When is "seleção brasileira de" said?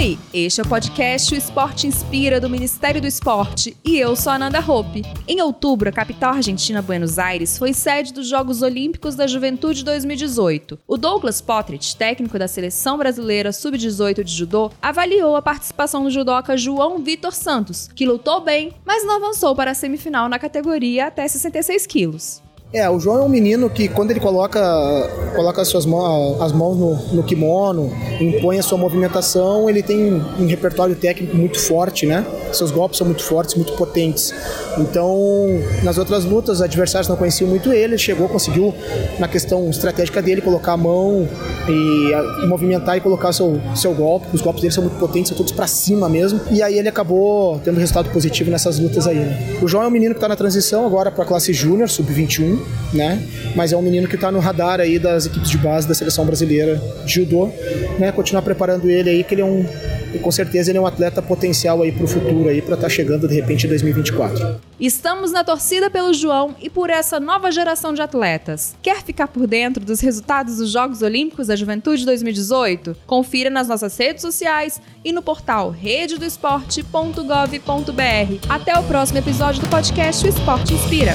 55.94-57.14